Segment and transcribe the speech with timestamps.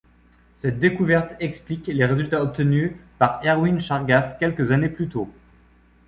[0.55, 5.29] Cette découverte explique les résultats obtenus par Erwin Chargaff quelques années plus tôt.